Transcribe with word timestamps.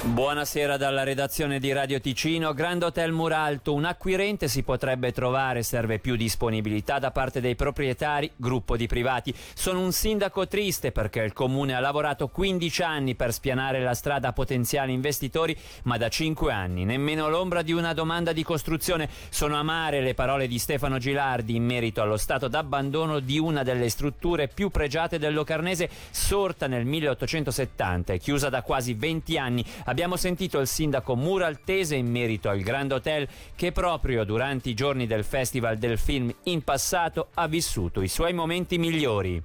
Buonasera 0.00 0.76
dalla 0.76 1.02
redazione 1.02 1.58
di 1.58 1.72
Radio 1.72 2.00
Ticino. 2.00 2.54
Grand 2.54 2.84
Hotel 2.84 3.10
Muralto, 3.10 3.74
un 3.74 3.84
acquirente 3.84 4.46
si 4.46 4.62
potrebbe 4.62 5.10
trovare, 5.10 5.64
serve 5.64 5.98
più 5.98 6.14
disponibilità 6.14 7.00
da 7.00 7.10
parte 7.10 7.40
dei 7.40 7.56
proprietari, 7.56 8.30
gruppo 8.36 8.76
di 8.76 8.86
privati. 8.86 9.34
Sono 9.54 9.80
un 9.80 9.90
sindaco 9.90 10.46
triste 10.46 10.92
perché 10.92 11.22
il 11.22 11.32
comune 11.32 11.74
ha 11.74 11.80
lavorato 11.80 12.28
15 12.28 12.82
anni 12.82 13.14
per 13.16 13.32
spianare 13.32 13.82
la 13.82 13.92
strada 13.94 14.28
a 14.28 14.32
potenziali 14.32 14.92
investitori, 14.92 15.56
ma 15.82 15.98
da 15.98 16.08
5 16.08 16.52
anni 16.52 16.84
nemmeno 16.84 17.28
l'ombra 17.28 17.62
di 17.62 17.72
una 17.72 17.92
domanda 17.92 18.32
di 18.32 18.44
costruzione. 18.44 19.10
Sono 19.30 19.56
amare 19.56 20.00
le 20.00 20.14
parole 20.14 20.46
di 20.46 20.60
Stefano 20.60 20.98
Gilardi 20.98 21.56
in 21.56 21.64
merito 21.64 22.02
allo 22.02 22.16
stato 22.16 22.46
d'abbandono 22.46 23.18
di 23.18 23.40
una 23.40 23.64
delle 23.64 23.88
strutture 23.88 24.46
più 24.46 24.70
pregiate 24.70 25.18
del 25.18 25.34
Locarnese, 25.34 25.90
sorta 26.10 26.68
nel 26.68 26.84
1870 26.84 28.12
e 28.12 28.18
chiusa 28.18 28.48
da 28.48 28.62
quasi 28.62 28.94
20 28.94 29.38
anni. 29.38 29.64
Abbiamo 29.98 30.16
sentito 30.16 30.60
il 30.60 30.68
sindaco 30.68 31.16
Muraltese 31.16 31.96
in 31.96 32.08
merito 32.08 32.48
al 32.48 32.60
Grand 32.60 32.92
Hotel 32.92 33.26
che 33.56 33.72
proprio 33.72 34.22
durante 34.22 34.68
i 34.68 34.74
giorni 34.74 35.08
del 35.08 35.24
Festival 35.24 35.76
del 35.76 35.98
Film 35.98 36.32
in 36.44 36.62
passato 36.62 37.30
ha 37.34 37.48
vissuto 37.48 38.00
i 38.00 38.06
suoi 38.06 38.32
momenti 38.32 38.78
migliori 38.78 39.42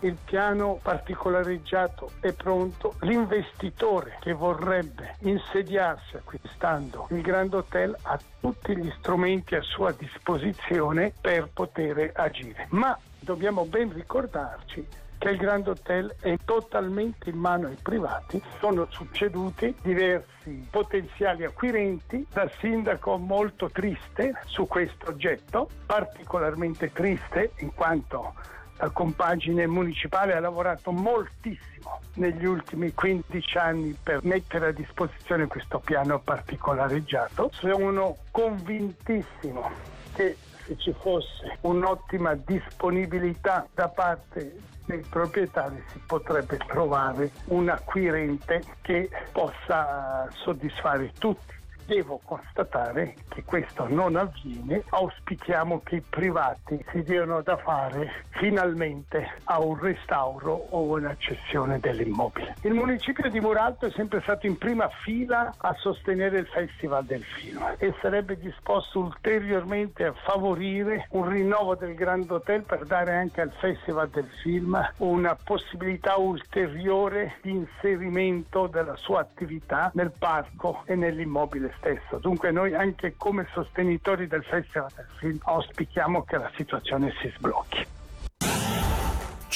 il 0.00 0.16
piano 0.24 0.78
particolareggiato 0.80 2.12
è 2.20 2.32
pronto, 2.32 2.94
l'investitore 3.00 4.18
che 4.20 4.32
vorrebbe 4.32 5.16
insediarsi 5.22 6.16
acquistando 6.16 7.08
il 7.10 7.22
Grand 7.22 7.52
Hotel 7.52 7.96
ha 8.02 8.16
tutti 8.38 8.76
gli 8.76 8.92
strumenti 8.98 9.56
a 9.56 9.62
sua 9.62 9.90
disposizione 9.90 11.12
per 11.18 11.48
poter 11.52 12.12
agire. 12.14 12.66
Ma 12.70 12.96
dobbiamo 13.18 13.64
ben 13.64 13.92
ricordarci 13.92 14.86
che 15.18 15.30
il 15.30 15.36
Grand 15.36 15.66
Hotel 15.66 16.14
è 16.20 16.36
totalmente 16.44 17.30
in 17.30 17.38
mano 17.38 17.68
ai 17.68 17.76
privati. 17.80 18.42
Sono 18.58 18.86
succeduti 18.90 19.74
diversi 19.82 20.66
potenziali 20.70 21.44
acquirenti, 21.44 22.26
dal 22.32 22.50
sindaco 22.58 23.16
molto 23.16 23.70
triste 23.70 24.34
su 24.44 24.66
questo 24.66 25.08
oggetto, 25.08 25.68
particolarmente 25.86 26.92
triste 26.92 27.52
in 27.58 27.74
quanto 27.74 28.34
la 28.78 28.90
compagine 28.90 29.66
municipale 29.66 30.34
ha 30.34 30.40
lavorato 30.40 30.92
moltissimo 30.92 32.00
negli 32.14 32.44
ultimi 32.44 32.92
15 32.92 33.58
anni 33.58 33.96
per 34.00 34.20
mettere 34.24 34.66
a 34.66 34.72
disposizione 34.72 35.46
questo 35.46 35.78
piano 35.78 36.18
particolareggiato. 36.18 37.50
Sono 37.52 38.16
convintissimo 38.30 39.70
che 40.14 40.36
se 40.66 40.76
ci 40.78 40.94
fosse 41.00 41.58
un'ottima 41.62 42.34
disponibilità 42.34 43.66
da 43.74 43.88
parte 43.88 44.56
dei 44.86 45.04
proprietari 45.08 45.82
si 45.92 46.00
potrebbe 46.06 46.56
trovare 46.58 47.30
un 47.46 47.68
acquirente 47.68 48.62
che 48.82 49.08
possa 49.32 50.28
soddisfare 50.32 51.12
tutti 51.18 51.54
devo 51.86 52.20
constatare 52.24 53.14
che 53.28 53.44
questo 53.44 53.86
non 53.88 54.16
avviene. 54.16 54.82
Auspichiamo 54.88 55.80
che 55.84 55.96
i 55.96 56.02
privati 56.02 56.84
si 56.90 57.02
diano 57.02 57.40
da 57.42 57.56
fare 57.56 58.24
finalmente 58.30 59.26
a 59.44 59.60
un 59.60 59.78
restauro 59.78 60.66
o 60.70 60.82
una 60.82 61.14
cessione 61.16 61.78
dell'immobile. 61.78 62.56
Il 62.62 62.74
municipio 62.74 63.30
di 63.30 63.40
Muralto 63.40 63.86
è 63.86 63.90
sempre 63.92 64.20
stato 64.20 64.46
in 64.46 64.58
prima 64.58 64.88
fila 65.02 65.54
a 65.56 65.74
sostenere 65.78 66.40
il 66.40 66.46
Festival 66.46 67.04
del 67.04 67.22
Film 67.22 67.74
e 67.78 67.94
sarebbe 68.00 68.36
disposto 68.36 68.98
ulteriormente 68.98 70.04
a 70.04 70.12
favorire 70.12 71.06
un 71.10 71.28
rinnovo 71.28 71.74
del 71.76 71.94
Grand 71.94 72.30
Hotel 72.30 72.62
per 72.62 72.84
dare 72.84 73.14
anche 73.14 73.40
al 73.40 73.52
Festival 73.58 74.08
del 74.08 74.28
Film 74.42 74.76
una 74.98 75.36
possibilità 75.42 76.16
ulteriore 76.16 77.36
di 77.42 77.50
inserimento 77.50 78.66
della 78.66 78.96
sua 78.96 79.20
attività 79.20 79.90
nel 79.94 80.12
parco 80.16 80.82
e 80.84 80.94
nell'immobile 80.94 81.74
stesso. 81.78 82.18
Dunque 82.18 82.50
noi 82.50 82.74
anche 82.74 83.14
come 83.16 83.46
sostenitori 83.52 84.26
del 84.26 84.44
Festival 84.44 84.90
del 84.94 85.06
Film 85.18 85.38
auspichiamo 85.42 86.24
che 86.24 86.36
la 86.36 86.50
situazione 86.54 87.12
si 87.20 87.32
sblocchi. 87.36 87.95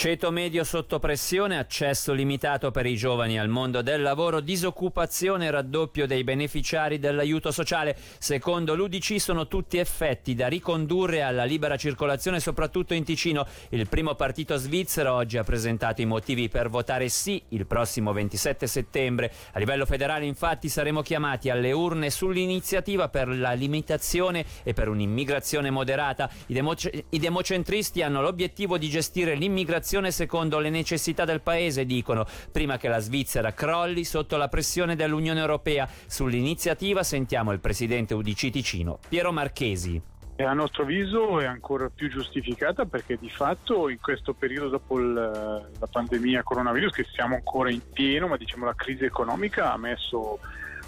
Ceto 0.00 0.30
medio 0.30 0.64
sotto 0.64 0.98
pressione, 0.98 1.58
accesso 1.58 2.14
limitato 2.14 2.70
per 2.70 2.86
i 2.86 2.96
giovani 2.96 3.38
al 3.38 3.50
mondo 3.50 3.82
del 3.82 4.00
lavoro, 4.00 4.40
disoccupazione 4.40 5.44
e 5.44 5.50
raddoppio 5.50 6.06
dei 6.06 6.24
beneficiari 6.24 6.98
dell'aiuto 6.98 7.50
sociale. 7.50 7.94
Secondo 8.18 8.74
l'UDC 8.74 9.20
sono 9.20 9.46
tutti 9.46 9.76
effetti 9.76 10.34
da 10.34 10.48
ricondurre 10.48 11.20
alla 11.20 11.44
libera 11.44 11.76
circolazione 11.76 12.40
soprattutto 12.40 12.94
in 12.94 13.04
Ticino. 13.04 13.46
Il 13.68 13.88
primo 13.88 14.14
partito 14.14 14.56
svizzero 14.56 15.12
oggi 15.12 15.36
ha 15.36 15.44
presentato 15.44 16.00
i 16.00 16.06
motivi 16.06 16.48
per 16.48 16.70
votare 16.70 17.10
sì 17.10 17.42
il 17.48 17.66
prossimo 17.66 18.14
27 18.14 18.66
settembre. 18.66 19.30
A 19.52 19.58
livello 19.58 19.84
federale 19.84 20.24
infatti 20.24 20.70
saremo 20.70 21.02
chiamati 21.02 21.50
alle 21.50 21.72
urne 21.72 22.08
sull'iniziativa 22.08 23.10
per 23.10 23.28
la 23.28 23.52
limitazione 23.52 24.46
e 24.62 24.72
per 24.72 24.88
un'immigrazione 24.88 25.68
moderata. 25.68 26.30
I, 26.46 26.54
democ- 26.54 27.04
i 27.10 27.18
democentristi 27.18 28.00
hanno 28.00 28.22
l'obiettivo 28.22 28.78
di 28.78 28.88
gestire 28.88 29.34
l'immigrazione 29.34 29.88
secondo 30.12 30.60
le 30.60 30.70
necessità 30.70 31.24
del 31.24 31.40
paese, 31.40 31.84
dicono, 31.84 32.24
prima 32.52 32.76
che 32.76 32.86
la 32.86 33.00
Svizzera 33.00 33.52
crolli 33.52 34.04
sotto 34.04 34.36
la 34.36 34.46
pressione 34.46 34.94
dell'Unione 34.94 35.40
Europea. 35.40 35.88
Sull'iniziativa 36.06 37.02
sentiamo 37.02 37.50
il 37.50 37.58
presidente 37.58 38.14
UDC 38.14 38.50
Ticino, 38.50 39.00
Piero 39.08 39.32
Marchesi. 39.32 40.00
A 40.36 40.52
nostro 40.52 40.84
avviso 40.84 41.40
è 41.40 41.44
ancora 41.44 41.90
più 41.92 42.08
giustificata 42.08 42.84
perché 42.84 43.18
di 43.18 43.28
fatto 43.28 43.88
in 43.88 43.98
questo 44.00 44.32
periodo 44.32 44.68
dopo 44.68 44.98
il, 45.00 45.12
la 45.12 45.86
pandemia 45.90 46.44
coronavirus, 46.44 46.92
che 46.92 47.06
siamo 47.12 47.34
ancora 47.34 47.70
in 47.70 47.82
pieno, 47.92 48.28
ma 48.28 48.36
diciamo 48.36 48.64
la 48.64 48.74
crisi 48.74 49.04
economica 49.04 49.72
ha 49.72 49.76
messo 49.76 50.38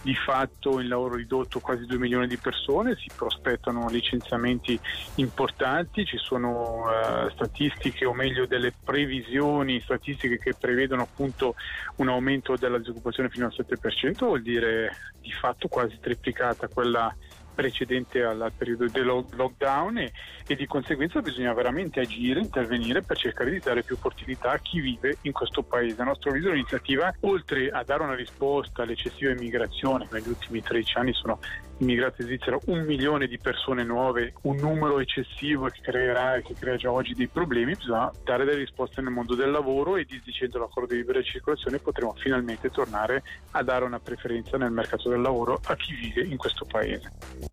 di 0.02 0.14
fatto 0.14 0.80
in 0.80 0.88
lavoro 0.88 1.14
ridotto 1.14 1.60
quasi 1.60 1.86
2 1.86 1.96
milioni 1.98 2.26
di 2.26 2.36
persone, 2.36 2.96
si 2.96 3.10
prospettano 3.14 3.88
licenziamenti 3.88 4.78
importanti, 5.16 6.04
ci 6.04 6.18
sono 6.18 6.84
uh, 6.84 7.30
statistiche 7.30 8.04
o 8.04 8.12
meglio 8.12 8.46
delle 8.46 8.72
previsioni 8.72 9.80
statistiche 9.80 10.38
che 10.38 10.54
prevedono 10.58 11.02
appunto 11.02 11.54
un 11.96 12.08
aumento 12.08 12.56
della 12.56 12.78
disoccupazione 12.78 13.28
fino 13.28 13.46
al 13.46 13.54
7%, 13.56 14.24
vuol 14.24 14.42
dire 14.42 14.96
di 15.20 15.30
fatto 15.30 15.68
quasi 15.68 15.98
triplicata 16.00 16.66
quella 16.66 17.14
precedente 17.54 18.22
al, 18.22 18.52
periodo 18.56 18.86
del 18.88 19.04
lockdown 19.04 19.98
e, 19.98 20.12
e, 20.46 20.54
di 20.54 20.66
conseguenza 20.66 21.20
bisogna 21.20 21.52
veramente 21.52 22.00
agire, 22.00 22.40
intervenire 22.40 23.02
per 23.02 23.16
cercare 23.16 23.50
di 23.50 23.58
dare 23.58 23.82
più 23.82 23.96
opportunità 23.96 24.52
a 24.52 24.58
chi 24.58 24.80
vive 24.80 25.18
in 25.22 25.32
questo 25.32 25.62
paese. 25.62 26.00
A 26.02 26.04
nostro 26.04 26.30
avviso 26.30 26.50
l'iniziativa, 26.50 27.14
oltre 27.20 27.70
a 27.70 27.82
dare 27.84 28.02
una 28.02 28.14
risposta 28.14 28.82
all'eccessiva 28.82 29.30
immigrazione, 29.30 30.08
negli 30.10 30.28
ultimi 30.28 30.62
13 30.62 30.98
anni 30.98 31.12
sono 31.12 31.38
immigrate 31.78 32.22
in 32.22 32.28
Svizzera 32.28 32.58
un 32.66 32.84
milione 32.84 33.26
di 33.26 33.38
persone 33.38 33.84
nuove, 33.84 34.34
un 34.42 34.56
numero 34.56 35.00
eccessivo 35.00 35.66
che 35.66 35.80
creerà 35.82 36.36
e 36.36 36.42
che 36.42 36.54
crea 36.58 36.76
già 36.76 36.90
oggi 36.90 37.14
dei 37.14 37.26
problemi, 37.26 37.74
bisogna 37.74 38.10
dare 38.24 38.44
delle 38.44 38.58
risposte 38.58 39.00
nel 39.00 39.12
mondo 39.12 39.34
del 39.34 39.50
lavoro 39.50 39.96
e 39.96 40.04
disdicendo 40.04 40.58
l'accordo 40.58 40.92
di 40.92 41.00
libera 41.00 41.20
circolazione 41.22 41.78
potremo 41.78 42.14
finalmente 42.16 42.70
tornare 42.70 43.22
a 43.52 43.62
dare 43.62 43.84
una 43.84 43.98
preferenza 43.98 44.56
nel 44.56 44.70
mercato 44.70 45.08
del 45.08 45.20
lavoro 45.20 45.60
a 45.64 45.76
chi 45.76 45.94
vive 45.94 46.22
in 46.22 46.36
questo 46.36 46.64
paese. 46.64 47.50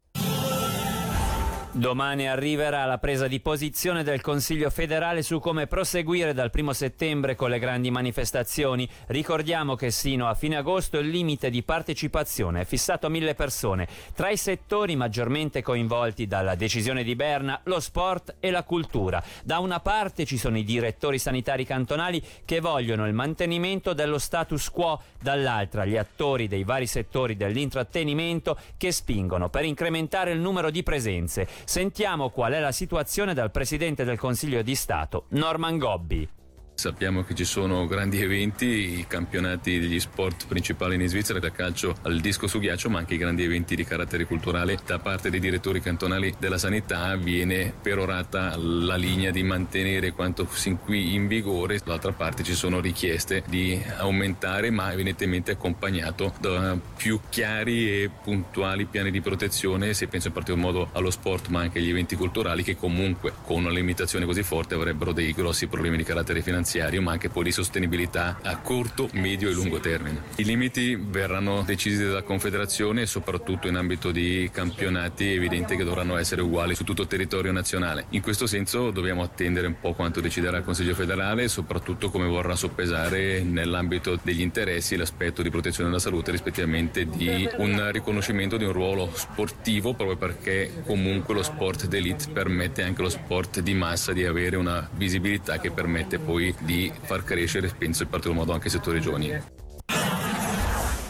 Domani 1.71 2.27
arriverà 2.27 2.85
la 2.85 2.97
presa 2.97 3.27
di 3.27 3.39
posizione 3.41 4.03
del 4.03 4.21
Consiglio 4.21 4.71
federale 4.71 5.21
su 5.21 5.39
come 5.39 5.67
proseguire 5.67 6.33
dal 6.33 6.49
primo 6.49 6.73
settembre 6.73 7.35
con 7.35 7.51
le 7.51 7.59
grandi 7.59 7.91
manifestazioni. 7.91 8.89
Ricordiamo 9.05 9.75
che 9.75 9.91
sino 9.91 10.27
a 10.27 10.33
fine 10.33 10.55
agosto 10.57 10.97
il 10.97 11.09
limite 11.09 11.51
di 11.51 11.61
partecipazione 11.61 12.61
è 12.61 12.65
fissato 12.65 13.05
a 13.05 13.09
mille 13.11 13.35
persone. 13.35 13.87
Tra 14.15 14.31
i 14.31 14.35
settori 14.35 14.95
maggiormente 14.95 15.61
coinvolti 15.61 16.25
dalla 16.25 16.55
decisione 16.55 17.03
di 17.03 17.15
Berna, 17.15 17.61
lo 17.65 17.79
sport 17.79 18.37
e 18.39 18.49
la 18.49 18.63
cultura. 18.63 19.23
Da 19.43 19.59
una 19.59 19.79
parte 19.79 20.25
ci 20.25 20.39
sono 20.39 20.57
i 20.57 20.63
direttori 20.63 21.19
sanitari 21.19 21.65
cantonali 21.65 22.19
che 22.45 22.61
vogliono 22.61 23.05
il 23.05 23.13
mantenimento 23.13 23.93
dello 23.93 24.17
status 24.17 24.71
quo, 24.71 24.99
dall'altra 25.21 25.85
gli 25.85 25.97
attori 25.97 26.47
dei 26.47 26.63
vari 26.63 26.87
settori 26.87 27.37
dell'intrattenimento 27.37 28.57
che 28.75 28.91
spingono 28.91 29.49
per 29.49 29.65
incrementare 29.65 30.31
il 30.31 30.39
numero 30.39 30.71
di 30.71 30.81
presenze. 30.81 31.57
Sentiamo 31.69 32.31
qual 32.31 32.53
è 32.53 32.59
la 32.59 32.71
situazione 32.71 33.35
dal 33.35 33.51
Presidente 33.51 34.03
del 34.03 34.17
Consiglio 34.17 34.63
di 34.63 34.73
Stato, 34.73 35.25
Norman 35.33 35.77
Gobbi. 35.77 36.27
Sappiamo 36.79 37.25
che 37.25 37.35
ci 37.35 37.43
sono 37.43 37.85
grandi 37.87 38.21
eventi, 38.21 38.99
i 38.99 39.05
campionati 39.05 39.81
degli 39.81 39.99
sport 39.99 40.47
principali 40.47 40.95
in 40.95 41.05
Svizzera, 41.09 41.37
da 41.37 41.51
calcio 41.51 41.93
al 42.03 42.21
disco 42.21 42.47
su 42.47 42.57
ghiaccio, 42.57 42.89
ma 42.89 42.99
anche 42.99 43.15
i 43.15 43.17
grandi 43.17 43.43
eventi 43.43 43.75
di 43.75 43.83
carattere 43.83 44.23
culturale. 44.23 44.79
Da 44.85 44.97
parte 44.97 45.29
dei 45.29 45.41
direttori 45.41 45.81
cantonali 45.81 46.33
della 46.39 46.57
sanità 46.57 47.17
viene 47.17 47.73
perorata 47.81 48.55
la 48.55 48.95
linea 48.95 49.29
di 49.29 49.43
mantenere 49.43 50.13
quanto 50.13 50.47
sin 50.53 50.79
qui 50.79 51.15
in 51.15 51.27
vigore, 51.27 51.81
dall'altra 51.83 52.13
parte 52.13 52.43
ci 52.43 52.53
sono 52.53 52.79
richieste 52.79 53.43
di 53.45 53.77
aumentare, 53.97 54.69
ma 54.69 54.93
evidentemente 54.93 55.51
accompagnato 55.51 56.33
da 56.39 56.77
più 56.95 57.19
chiari 57.27 58.03
e 58.03 58.09
puntuali 58.23 58.85
piani 58.85 59.11
di 59.11 59.19
protezione, 59.19 59.93
se 59.93 60.07
penso 60.07 60.27
in 60.27 60.33
particolar 60.33 60.65
modo 60.65 60.89
allo 60.93 61.11
sport, 61.11 61.49
ma 61.49 61.59
anche 61.59 61.79
agli 61.79 61.89
eventi 61.89 62.15
culturali 62.15 62.63
che 62.63 62.77
comunque 62.77 63.33
con 63.43 63.65
una 63.65 63.69
limitazione 63.69 64.23
così 64.23 64.43
forte 64.43 64.75
avrebbero 64.75 65.11
dei 65.11 65.33
grossi 65.33 65.67
problemi 65.67 65.97
di 65.97 66.05
carattere 66.05 66.41
finanziario, 66.41 66.67
ma 66.99 67.11
anche 67.11 67.29
poi 67.29 67.45
di 67.45 67.51
sostenibilità 67.51 68.39
a 68.43 68.57
corto, 68.57 69.09
medio 69.13 69.49
e 69.49 69.53
lungo 69.53 69.79
termine. 69.79 70.21
I 70.35 70.43
limiti 70.43 70.95
verranno 70.95 71.63
decisi 71.65 72.03
dalla 72.03 72.21
Confederazione 72.21 73.01
e 73.01 73.05
soprattutto 73.07 73.67
in 73.67 73.75
ambito 73.75 74.11
di 74.11 74.49
campionati 74.53 75.31
è 75.31 75.35
evidente 75.35 75.75
che 75.75 75.83
dovranno 75.83 76.15
essere 76.17 76.41
uguali 76.41 76.75
su 76.75 76.83
tutto 76.83 77.01
il 77.01 77.07
territorio 77.07 77.51
nazionale. 77.51 78.05
In 78.09 78.21
questo 78.21 78.45
senso 78.45 78.91
dobbiamo 78.91 79.23
attendere 79.23 79.65
un 79.65 79.79
po' 79.79 79.93
quanto 79.93 80.21
deciderà 80.21 80.57
il 80.57 80.63
Consiglio 80.63 80.93
federale 80.93 81.43
e 81.43 81.47
soprattutto 81.47 82.11
come 82.11 82.27
vorrà 82.27 82.55
soppesare 82.55 83.41
nell'ambito 83.41 84.19
degli 84.21 84.41
interessi 84.41 84.95
l'aspetto 84.95 85.41
di 85.41 85.49
protezione 85.49 85.89
della 85.89 86.01
salute 86.01 86.29
rispettivamente 86.31 87.07
di 87.07 87.49
un 87.57 87.89
riconoscimento 87.91 88.57
di 88.57 88.65
un 88.65 88.73
ruolo 88.73 89.09
sportivo 89.13 89.93
proprio 89.93 90.17
perché 90.17 90.83
comunque 90.85 91.33
lo 91.33 91.41
sport 91.43 91.87
d'elite 91.87 92.29
permette 92.31 92.83
anche 92.83 93.01
lo 93.01 93.09
sport 93.09 93.59
di 93.61 93.73
massa 93.73 94.13
di 94.13 94.25
avere 94.25 94.55
una 94.55 94.87
visibilità 94.93 95.59
che 95.59 95.71
permette 95.71 96.19
poi 96.19 96.53
di 96.59 96.91
far 97.01 97.23
crescere, 97.23 97.71
penso 97.77 98.03
in 98.03 98.09
particolar 98.09 98.39
modo 98.39 98.53
anche 98.53 98.67
i 98.67 98.71
settori 98.71 99.01
giovani. 99.01 99.41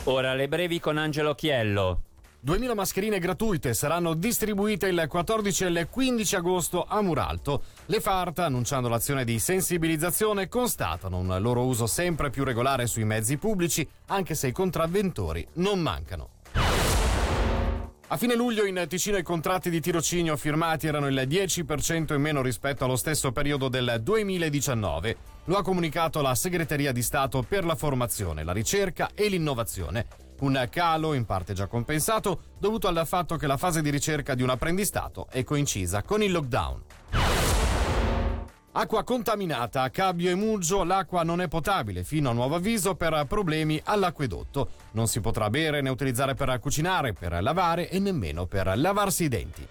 Ora 0.04 0.34
le 0.34 0.48
brevi 0.48 0.80
con 0.80 0.98
Angelo 0.98 1.36
Chiello. 1.36 2.04
2000 2.42 2.74
mascherine 2.74 3.20
gratuite 3.20 3.74
saranno 3.74 4.14
distribuite 4.14 4.88
il 4.88 5.06
14 5.10 5.66
e 5.66 5.68
il 5.68 5.88
15 5.90 6.36
agosto 6.38 6.86
a 6.86 7.02
Muralto. 7.02 7.64
Le 7.88 8.00
FART, 8.00 8.40
annunciando 8.40 8.88
l'azione 8.88 9.26
di 9.26 9.40
sensibilizzazione, 9.40 10.48
constatano 10.48 11.18
un 11.18 11.36
loro 11.42 11.66
uso 11.66 11.86
sempre 11.86 12.30
più 12.30 12.46
regolare 12.46 12.88
sui 12.88 13.04
mezzi 13.04 13.38
pubblici, 13.38 13.88
anche 14.08 14.36
se 14.36 14.48
i 14.48 14.52
contravventori 14.54 15.46
non 15.56 15.80
mancano. 15.82 16.30
A 18.12 18.18
fine 18.18 18.36
luglio 18.36 18.66
in 18.66 18.84
Ticino 18.88 19.18
i 19.18 19.24
contratti 19.24 19.70
di 19.70 19.80
tirocinio 19.80 20.36
firmati 20.36 20.88
erano 20.88 21.08
il 21.08 21.28
10% 21.28 22.16
in 22.16 22.22
meno 22.22 22.42
rispetto 22.42 22.84
allo 22.84 22.96
stesso 22.96 23.32
periodo 23.32 23.68
del 23.68 24.00
2019. 24.02 25.18
Lo 25.46 25.58
ha 25.58 25.64
comunicato 25.64 26.22
la 26.22 26.36
Segreteria 26.36 26.92
di 26.92 27.02
Stato 27.02 27.42
per 27.42 27.66
la 27.66 27.76
formazione, 27.76 28.44
la 28.44 28.52
ricerca 28.52 29.10
e 29.16 29.30
l'innovazione. 29.30 30.06
Un 30.42 30.68
calo 30.70 31.14
in 31.14 31.26
parte 31.26 31.54
già 31.54 31.68
compensato 31.68 32.42
dovuto 32.60 32.88
al 32.88 33.02
fatto 33.06 33.36
che 33.36 33.48
la 33.48 33.58
fase 33.58 33.82
di 33.82 33.90
ricerca 33.90 34.36
di 34.36 34.44
un 34.44 34.50
apprendistato 34.50 35.28
è 35.30 35.44
coincisa 35.44 36.04
con 36.04 36.22
il 36.22 36.32
lockdown. 36.32 36.84
Acqua 38.72 39.04
contaminata 39.04 39.82
a 39.82 39.90
Cabbio 39.90 40.30
e 40.30 40.36
Muggio, 40.36 40.84
l'acqua 40.84 41.24
non 41.24 41.42
è 41.42 41.48
potabile 41.48 42.04
fino 42.04 42.30
a 42.30 42.34
nuovo 42.34 42.56
avviso 42.56 42.96
per 42.96 43.26
problemi 43.28 43.82
all'acquedotto. 43.84 44.70
Non 44.92 45.08
si 45.08 45.20
potrà 45.20 45.50
bere 45.50 45.82
né 45.82 45.90
utilizzare 45.90 46.36
per 46.36 46.60
cucinare, 46.60 47.14
per 47.14 47.42
lavare 47.42 47.90
e 47.90 48.00
nemmeno 48.00 48.46
per 48.46 48.72
lavarsi 48.78 49.24
i 49.24 49.28
denti. 49.28 49.68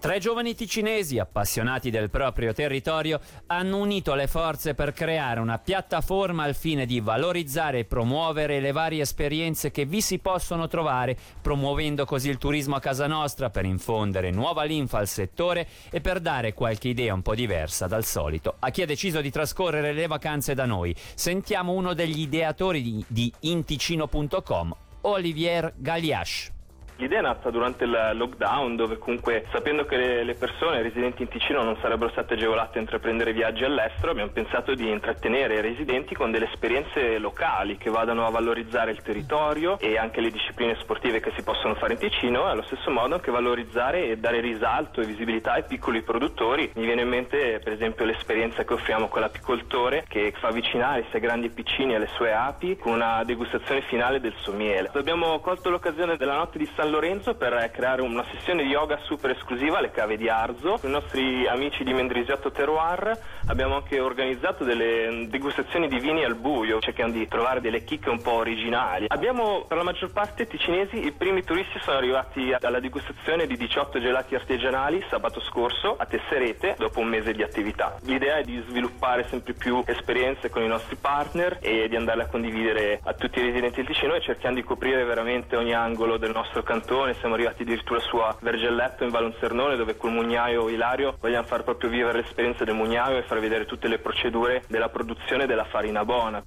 Tre 0.00 0.18
giovani 0.18 0.54
ticinesi, 0.54 1.18
appassionati 1.18 1.90
del 1.90 2.08
proprio 2.08 2.54
territorio, 2.54 3.20
hanno 3.48 3.76
unito 3.76 4.14
le 4.14 4.28
forze 4.28 4.72
per 4.72 4.94
creare 4.94 5.40
una 5.40 5.58
piattaforma 5.58 6.44
al 6.44 6.54
fine 6.54 6.86
di 6.86 7.00
valorizzare 7.00 7.80
e 7.80 7.84
promuovere 7.84 8.60
le 8.60 8.72
varie 8.72 9.02
esperienze 9.02 9.70
che 9.70 9.84
vi 9.84 10.00
si 10.00 10.18
possono 10.18 10.68
trovare, 10.68 11.18
promuovendo 11.42 12.06
così 12.06 12.30
il 12.30 12.38
turismo 12.38 12.76
a 12.76 12.80
casa 12.80 13.06
nostra 13.06 13.50
per 13.50 13.66
infondere 13.66 14.30
nuova 14.30 14.64
linfa 14.64 14.96
al 14.96 15.06
settore 15.06 15.68
e 15.90 16.00
per 16.00 16.20
dare 16.20 16.54
qualche 16.54 16.88
idea 16.88 17.12
un 17.12 17.20
po' 17.20 17.34
diversa 17.34 17.86
dal 17.86 18.06
solito 18.06 18.54
a 18.58 18.70
chi 18.70 18.80
ha 18.80 18.86
deciso 18.86 19.20
di 19.20 19.30
trascorrere 19.30 19.92
le 19.92 20.06
vacanze 20.06 20.54
da 20.54 20.64
noi. 20.64 20.96
Sentiamo 21.14 21.72
uno 21.72 21.92
degli 21.92 22.20
ideatori 22.20 22.80
di, 22.80 23.04
di 23.06 23.30
inticino.com, 23.40 24.74
Olivier 25.02 25.74
Galiash. 25.76 26.52
L'idea 27.00 27.20
è 27.20 27.22
nata 27.22 27.48
durante 27.48 27.84
il 27.84 28.10
lockdown 28.12 28.76
dove 28.76 28.98
comunque 28.98 29.46
sapendo 29.52 29.86
che 29.86 30.22
le, 30.22 30.34
persone 30.34 30.82
residenti 30.82 31.22
in 31.22 31.28
Ticino 31.28 31.62
non 31.62 31.78
sarebbero 31.80 32.10
state 32.10 32.34
agevolate 32.34 32.76
a 32.76 32.82
intraprendere 32.82 33.32
viaggi 33.32 33.64
all'estero 33.64 34.10
abbiamo 34.10 34.32
pensato 34.32 34.74
di 34.74 34.86
intrattenere 34.90 35.54
i 35.54 35.60
residenti 35.62 36.14
con 36.14 36.30
delle 36.30 36.44
esperienze 36.52 37.16
locali 37.16 37.78
che 37.78 37.88
vadano 37.88 38.26
a 38.26 38.30
valorizzare 38.30 38.90
il 38.90 39.00
territorio 39.00 39.78
e 39.78 39.96
anche 39.96 40.20
le 40.20 40.30
discipline 40.30 40.76
sportive 40.78 41.20
che 41.20 41.32
si 41.34 41.42
possono 41.42 41.74
fare 41.76 41.94
in 41.94 42.00
Ticino 42.00 42.46
e 42.46 42.50
allo 42.50 42.64
stesso 42.64 42.90
modo 42.90 43.14
anche 43.14 43.30
valorizzare 43.30 44.08
e 44.08 44.18
dare 44.18 44.40
risalto 44.40 45.00
e 45.00 45.06
visibilità 45.06 45.52
ai 45.52 45.64
piccoli 45.64 46.02
produttori. 46.02 46.70
Mi 46.74 46.84
viene 46.84 47.00
in 47.00 47.08
mente 47.08 47.60
per 47.64 47.72
esempio 47.72 48.04
l'esperienza 48.04 48.64
che 48.64 48.74
offriamo 48.74 49.08
con 49.08 49.22
l'apicoltore 49.22 50.04
che 50.06 50.34
fa 50.38 50.48
avvicinare 50.48 51.06
sia 51.08 51.18
grandi 51.18 51.46
e 51.46 51.50
piccini 51.50 51.94
alle 51.94 52.08
sue 52.08 52.34
api 52.34 52.76
con 52.76 52.92
una 52.92 53.24
degustazione 53.24 53.80
finale 53.88 54.20
del 54.20 54.34
suo 54.36 54.52
miele. 54.52 54.90
Abbiamo 54.92 55.40
colto 55.40 55.70
l'occasione 55.70 56.18
della 56.18 56.36
notte 56.36 56.58
di 56.58 56.68
San 56.76 56.88
Lorenzo 56.90 57.34
per 57.34 57.70
creare 57.72 58.02
una 58.02 58.24
sessione 58.32 58.64
di 58.64 58.68
yoga 58.68 58.98
super 59.04 59.30
esclusiva 59.30 59.78
alle 59.78 59.90
cave 59.92 60.16
di 60.16 60.28
Arzo. 60.28 60.76
Con 60.80 60.90
i 60.90 60.92
nostri 60.92 61.46
amici 61.46 61.84
di 61.84 61.92
Mendrisiotto 61.92 62.50
Terroir 62.50 63.18
abbiamo 63.46 63.76
anche 63.76 64.00
organizzato 64.00 64.64
delle 64.64 65.26
degustazioni 65.28 65.88
di 65.88 65.98
vini 66.00 66.24
al 66.24 66.34
buio, 66.34 66.80
cercando 66.80 67.16
di 67.16 67.28
trovare 67.28 67.60
delle 67.60 67.84
chicche 67.84 68.10
un 68.10 68.20
po' 68.20 68.32
originali. 68.32 69.06
Abbiamo 69.08 69.64
per 69.66 69.76
la 69.76 69.84
maggior 69.84 70.12
parte 70.12 70.46
ticinesi, 70.46 71.06
i 71.06 71.12
primi 71.12 71.44
turisti 71.44 71.78
sono 71.80 71.96
arrivati 71.96 72.54
alla 72.60 72.80
degustazione 72.80 73.46
di 73.46 73.56
18 73.56 74.00
gelati 74.00 74.34
artigianali 74.34 75.04
sabato 75.08 75.40
scorso 75.40 75.94
a 75.96 76.04
Tesserete 76.06 76.74
dopo 76.76 77.00
un 77.00 77.06
mese 77.06 77.32
di 77.32 77.42
attività. 77.42 77.96
L'idea 78.02 78.38
è 78.38 78.42
di 78.42 78.62
sviluppare 78.68 79.26
sempre 79.28 79.52
più 79.52 79.82
esperienze 79.86 80.50
con 80.50 80.62
i 80.62 80.68
nostri 80.68 80.96
partner 80.96 81.58
e 81.60 81.88
di 81.88 81.96
andarle 81.96 82.24
a 82.24 82.26
condividere 82.26 83.00
a 83.04 83.14
tutti 83.14 83.38
i 83.38 83.42
residenti 83.42 83.76
del 83.76 83.86
Ticino 83.86 84.14
e 84.14 84.20
cerchiamo 84.20 84.56
di 84.56 84.64
coprire 84.64 85.04
veramente 85.04 85.56
ogni 85.56 85.72
angolo 85.72 86.16
del 86.16 86.32
nostro 86.32 86.62
cantone 86.62 86.78
Cantone, 86.80 87.14
siamo 87.14 87.34
arrivati 87.34 87.62
addirittura 87.62 88.00
su 88.00 88.16
a 88.16 88.34
Vergelletto 88.40 89.04
in 89.04 89.10
Valonsernone 89.10 89.76
dove 89.76 89.96
col 89.96 90.12
mugnaio 90.12 90.70
Ilario 90.70 91.14
vogliamo 91.20 91.46
far 91.46 91.62
proprio 91.62 91.90
vivere 91.90 92.22
l'esperienza 92.22 92.64
del 92.64 92.74
mugnaio 92.74 93.18
e 93.18 93.22
far 93.22 93.38
vedere 93.38 93.66
tutte 93.66 93.86
le 93.86 93.98
procedure 93.98 94.62
della 94.66 94.88
produzione 94.88 95.46
della 95.46 95.64
farina 95.64 96.04
buona. 96.06 96.42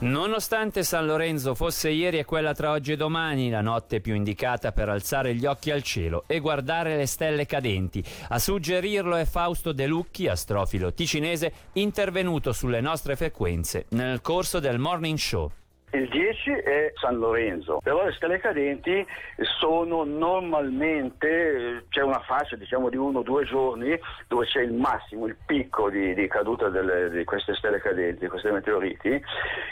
Nonostante 0.00 0.84
San 0.84 1.06
Lorenzo 1.06 1.54
fosse 1.54 1.88
ieri 1.88 2.18
e 2.18 2.24
quella 2.24 2.52
tra 2.52 2.70
oggi 2.70 2.92
e 2.92 2.96
domani, 2.96 3.50
la 3.50 3.62
notte 3.62 4.00
più 4.00 4.14
indicata 4.14 4.72
per 4.72 4.90
alzare 4.90 5.34
gli 5.34 5.46
occhi 5.46 5.70
al 5.70 5.82
cielo 5.82 6.24
e 6.26 6.38
guardare 6.38 6.96
le 6.96 7.06
stelle 7.06 7.46
cadenti, 7.46 8.04
a 8.28 8.38
suggerirlo 8.38 9.16
è 9.16 9.24
Fausto 9.24 9.72
De 9.72 9.86
Lucchi, 9.86 10.28
astrofilo 10.28 10.92
ticinese, 10.92 11.52
intervenuto 11.72 12.52
sulle 12.52 12.80
nostre 12.80 13.16
frequenze 13.16 13.86
nel 13.90 14.20
corso 14.20 14.60
del 14.60 14.78
Morning 14.78 15.16
Show. 15.16 15.50
Il 15.90 16.08
10 16.08 16.50
è 16.50 16.92
San 17.00 17.16
Lorenzo, 17.16 17.78
però 17.82 18.04
le 18.04 18.12
stelle 18.12 18.38
cadenti 18.38 19.06
sono 19.58 20.04
normalmente, 20.04 21.86
c'è 21.88 22.02
una 22.02 22.20
fascia 22.20 22.56
diciamo 22.56 22.90
di 22.90 22.96
uno 22.96 23.20
o 23.20 23.22
due 23.22 23.44
giorni 23.44 23.98
dove 24.26 24.44
c'è 24.46 24.60
il 24.60 24.74
massimo, 24.74 25.26
il 25.26 25.36
picco 25.46 25.88
di, 25.88 26.12
di 26.14 26.28
caduta 26.28 26.68
delle, 26.68 27.08
di 27.10 27.24
queste 27.24 27.54
stelle 27.54 27.80
cadenti, 27.80 28.20
di 28.20 28.28
questi 28.28 28.50
meteoriti, 28.50 29.22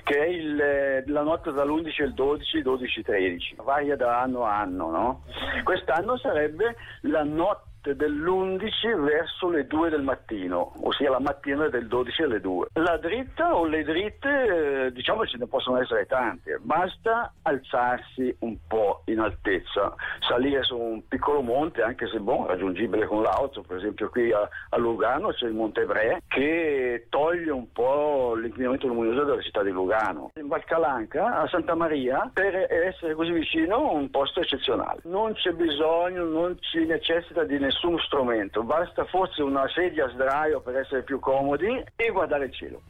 che 0.04 0.18
è 0.18 0.26
il, 0.26 1.04
la 1.06 1.22
notte 1.22 1.52
dall'11 1.52 2.02
al 2.02 2.14
12, 2.14 2.62
12-13, 2.62 3.62
varia 3.62 3.96
da 3.96 4.22
anno 4.22 4.44
a 4.44 4.58
anno. 4.58 4.90
No? 4.90 5.22
Quest'anno 5.64 6.16
sarebbe 6.16 6.76
la 7.02 7.24
notte 7.24 7.75
dell'11 7.94 9.00
verso 9.02 9.48
le 9.48 9.66
2 9.66 9.90
del 9.90 10.02
mattino, 10.02 10.72
ossia 10.82 11.10
la 11.10 11.20
mattina 11.20 11.68
del 11.68 11.86
12 11.86 12.22
alle 12.22 12.40
2. 12.40 12.68
La 12.74 12.96
dritta 12.96 13.54
o 13.54 13.64
le 13.66 13.84
dritte, 13.84 14.86
eh, 14.86 14.92
diciamo 14.92 15.24
ce 15.26 15.36
ne 15.36 15.46
possono 15.46 15.80
essere 15.80 16.06
tante, 16.06 16.58
basta 16.60 17.32
alzarsi 17.42 18.34
un 18.40 18.56
po' 18.66 19.02
in 19.06 19.20
altezza, 19.20 19.94
salire 20.26 20.62
su 20.62 20.76
un 20.76 21.06
piccolo 21.06 21.42
monte, 21.42 21.82
anche 21.82 22.08
se 22.08 22.18
bon, 22.18 22.46
raggiungibile 22.46 23.06
con 23.06 23.22
l'auto, 23.22 23.62
per 23.62 23.76
esempio 23.76 24.08
qui 24.08 24.32
a, 24.32 24.48
a 24.70 24.76
Lugano 24.76 25.28
c'è 25.28 25.46
il 25.46 25.54
Monte 25.54 25.84
Bre 25.84 26.22
che 26.28 27.06
toglie 27.08 27.50
un 27.50 27.70
po' 27.72 28.05
l'inquinamento 28.40 28.86
luminoso 28.86 29.24
della 29.24 29.42
città 29.42 29.62
di 29.62 29.70
Lugano. 29.70 30.32
In 30.36 30.48
Valcalanca, 30.48 31.40
a 31.40 31.48
Santa 31.48 31.74
Maria, 31.74 32.30
per 32.32 32.54
essere 32.70 33.14
così 33.14 33.32
vicino, 33.32 33.92
un 33.92 34.10
posto 34.10 34.40
eccezionale. 34.40 35.00
Non 35.04 35.32
c'è 35.34 35.52
bisogno, 35.52 36.24
non 36.24 36.56
ci 36.60 36.84
necessita 36.84 37.44
di 37.44 37.58
nessun 37.58 37.86
nessun 37.86 37.98
strumento, 38.00 38.62
basta 38.62 39.04
forse 39.04 39.42
una 39.42 39.66
sedia 39.74 40.06
a 40.06 40.10
sdraio 40.10 40.60
per 40.60 40.76
essere 40.76 41.02
più 41.02 41.20
comodi 41.20 41.82
e 41.94 42.10
guardare 42.10 42.46
il 42.46 42.52
cielo. 42.52 42.82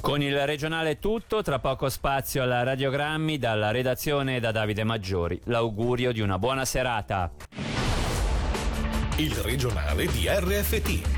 Con 0.00 0.22
il 0.22 0.46
regionale 0.46 0.98
tutto, 0.98 1.42
tra 1.42 1.58
poco 1.58 1.88
spazio 1.88 2.42
alla 2.42 2.62
radiogrammi 2.62 3.36
dalla 3.38 3.72
redazione 3.72 4.38
da 4.38 4.52
Davide 4.52 4.84
Maggiori. 4.84 5.40
L'augurio 5.44 6.12
di 6.12 6.20
una 6.20 6.38
buona 6.38 6.64
serata. 6.64 7.30
il 9.16 9.34
regionale 9.34 10.06
di 10.06 10.28
RFT, 10.28 11.17